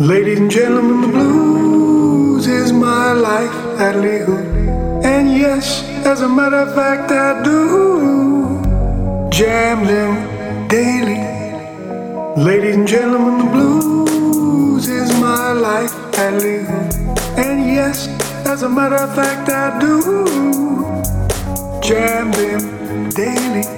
[0.00, 3.50] Ladies and gentlemen, the blues is my life
[3.80, 4.28] I live.
[5.04, 8.62] And yes, as a matter of fact, I do
[9.28, 11.18] jam them daily.
[12.40, 16.68] Ladies and gentlemen, the blues is my life I live.
[17.36, 18.06] And yes,
[18.46, 20.00] as a matter of fact, I do
[21.82, 23.77] jam them daily.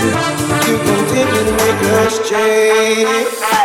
[0.00, 3.59] to continue to make us change.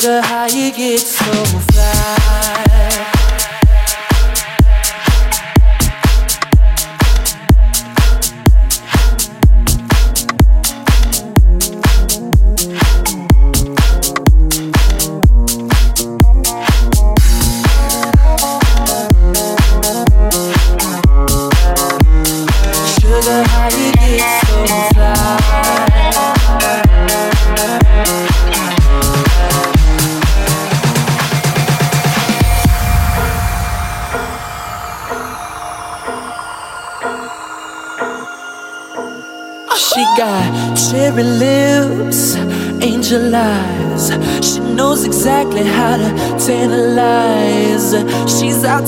[0.00, 1.15] sugar, how you get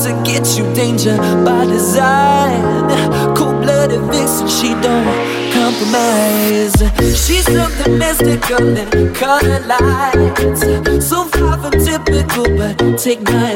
[0.09, 2.63] to get you danger by design.
[3.37, 5.05] Cold blooded vixen, she don't
[5.53, 6.77] compromise.
[7.23, 10.63] She's something mystical and color lights.
[11.07, 13.48] So far from typical, but take my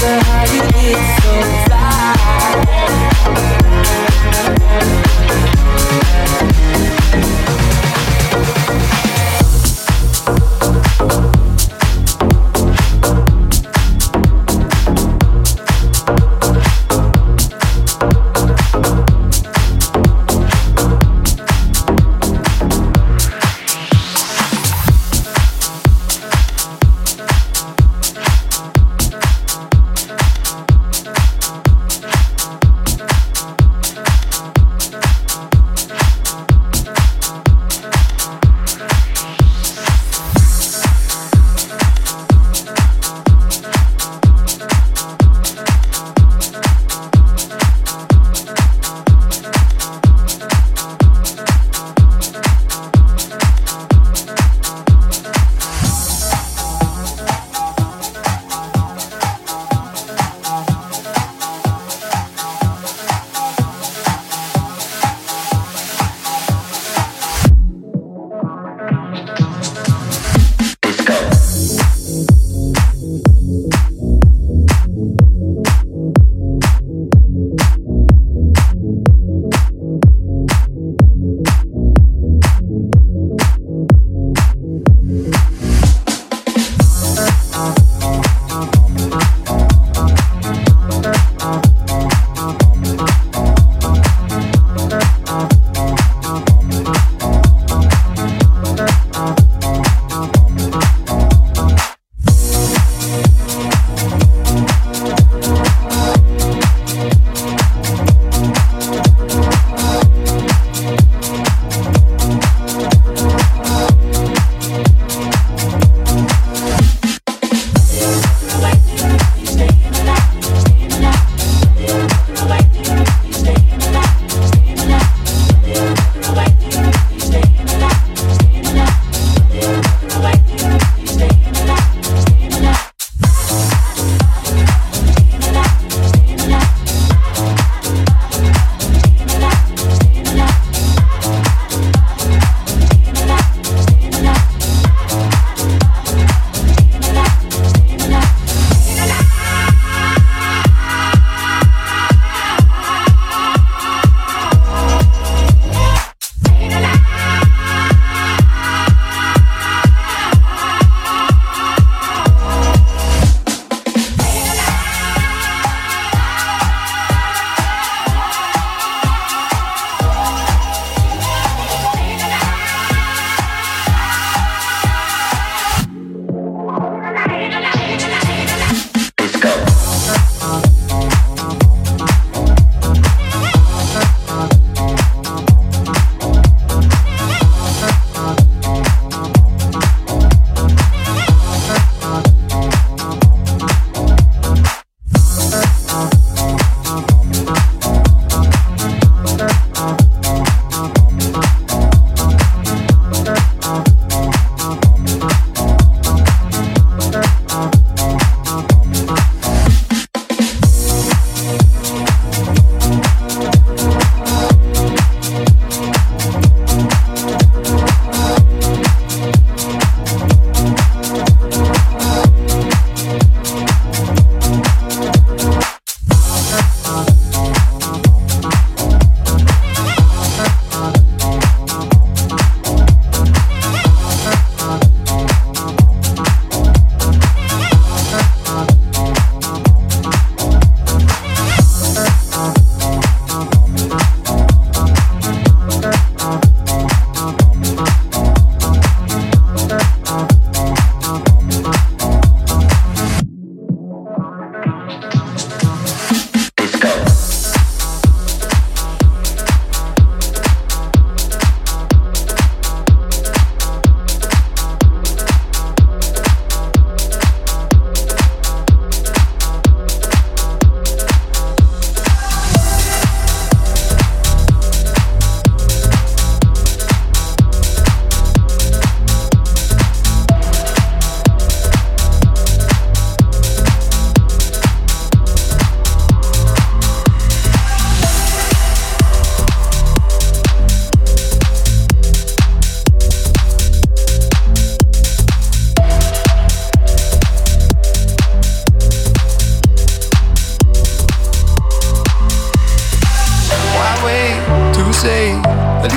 [0.00, 1.17] wonder how you did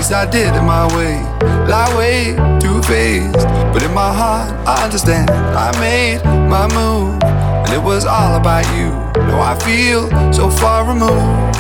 [0.02, 1.22] Yes, I did it my way.
[1.70, 3.46] Lie way too faced.
[3.72, 5.30] But in my heart, I understand.
[5.30, 7.22] I made my move.
[7.22, 8.90] And it was all about you.
[9.30, 11.56] Now I feel so far removed.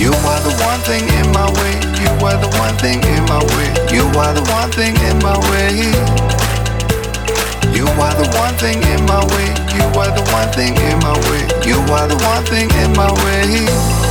[0.00, 1.76] You are the one thing in my way.
[2.00, 3.68] You are the one thing in my way.
[3.92, 5.92] You are the one thing in my way.
[7.76, 9.48] You are the one thing in my way.
[9.76, 11.44] You are the one thing in my way.
[11.68, 14.01] You are the one thing in my way.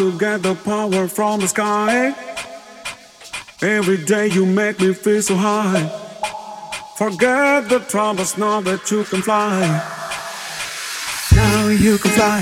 [0.00, 2.14] To get the power from the sky.
[3.60, 5.84] Every day you make me feel so high.
[6.96, 9.60] Forget the troubles now that you can fly.
[11.36, 12.40] Now you can fly.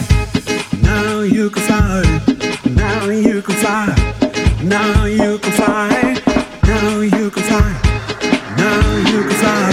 [0.82, 2.02] Now you can fly.
[2.82, 3.86] Now you can fly.
[4.62, 5.88] Now you can fly.
[6.62, 7.68] Now you can fly.
[8.62, 9.70] Now you can fly.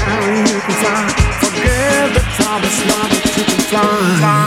[0.00, 1.04] Now you can fly.
[1.42, 4.43] Forget the troubles now that you can fly.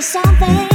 [0.00, 0.69] Something